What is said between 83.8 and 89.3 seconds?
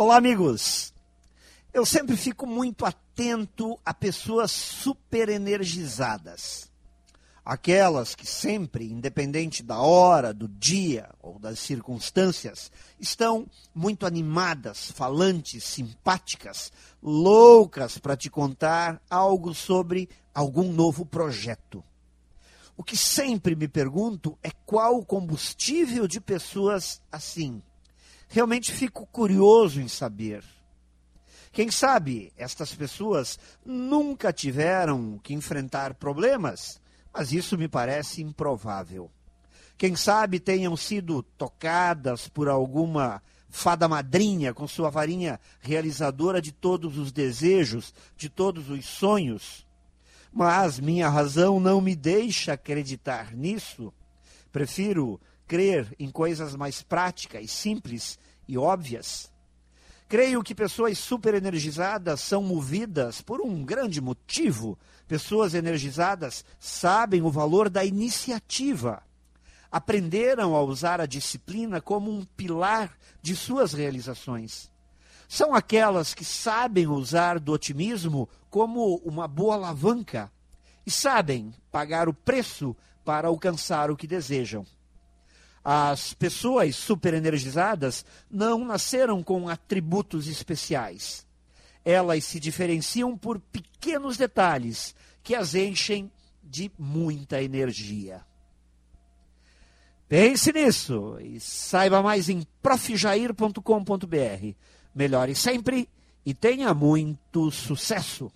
o que desejam. As pessoas superenergizadas não nasceram